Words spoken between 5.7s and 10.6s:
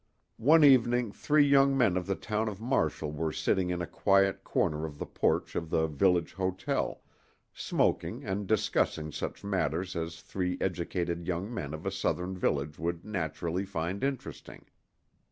village hotel, smoking and discussing such matters as three